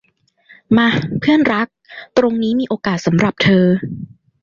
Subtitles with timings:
[0.77, 0.87] มา
[1.19, 1.67] เพื่อนรัก
[2.17, 3.65] ตรงนี้มีโอกาสสำหรับเธอ